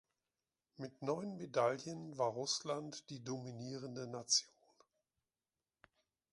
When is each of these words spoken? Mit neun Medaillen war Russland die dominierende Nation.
Mit 0.77 1.03
neun 1.03 1.37
Medaillen 1.37 2.17
war 2.17 2.29
Russland 2.29 3.07
die 3.11 3.23
dominierende 3.23 4.07
Nation. 4.07 4.51